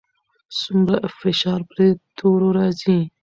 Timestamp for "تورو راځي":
2.17-2.99